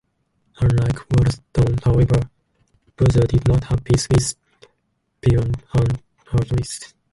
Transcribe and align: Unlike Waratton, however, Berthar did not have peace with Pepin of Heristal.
Unlike 0.59 1.07
Waratton, 1.09 1.77
however, 1.83 2.19
Berthar 2.97 3.27
did 3.27 3.47
not 3.47 3.65
have 3.65 3.83
peace 3.83 4.07
with 4.09 4.33
Pepin 5.21 5.51
of 5.75 5.89
Heristal. 6.39 6.89